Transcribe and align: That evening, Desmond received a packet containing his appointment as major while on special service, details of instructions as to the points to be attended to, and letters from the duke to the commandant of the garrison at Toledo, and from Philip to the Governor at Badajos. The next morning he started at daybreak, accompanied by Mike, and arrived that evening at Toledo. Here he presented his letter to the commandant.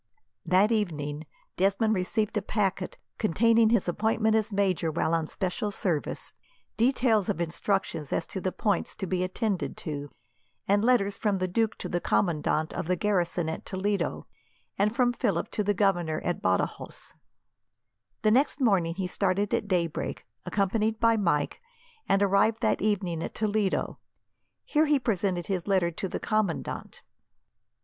That 0.47 0.71
evening, 0.71 1.27
Desmond 1.57 1.93
received 1.93 2.35
a 2.35 2.41
packet 2.41 2.97
containing 3.19 3.69
his 3.69 3.87
appointment 3.87 4.35
as 4.35 4.51
major 4.51 4.89
while 4.91 5.13
on 5.13 5.27
special 5.27 5.69
service, 5.69 6.33
details 6.75 7.29
of 7.29 7.39
instructions 7.39 8.11
as 8.11 8.25
to 8.25 8.41
the 8.41 8.51
points 8.51 8.95
to 8.95 9.05
be 9.05 9.23
attended 9.23 9.77
to, 9.77 10.09
and 10.67 10.83
letters 10.83 11.17
from 11.17 11.37
the 11.37 11.47
duke 11.47 11.77
to 11.77 11.87
the 11.87 12.01
commandant 12.01 12.73
of 12.73 12.87
the 12.87 12.95
garrison 12.95 13.47
at 13.47 13.63
Toledo, 13.63 14.25
and 14.75 14.95
from 14.95 15.13
Philip 15.13 15.51
to 15.51 15.63
the 15.63 15.75
Governor 15.75 16.19
at 16.25 16.41
Badajos. 16.41 17.15
The 18.23 18.31
next 18.31 18.59
morning 18.59 18.95
he 18.95 19.05
started 19.05 19.53
at 19.53 19.67
daybreak, 19.67 20.25
accompanied 20.47 20.99
by 20.99 21.15
Mike, 21.15 21.61
and 22.09 22.23
arrived 22.23 22.61
that 22.63 22.81
evening 22.81 23.21
at 23.21 23.35
Toledo. 23.35 23.99
Here 24.65 24.87
he 24.87 24.97
presented 24.97 25.45
his 25.45 25.67
letter 25.67 25.91
to 25.91 26.09
the 26.09 26.19
commandant. 26.19 27.03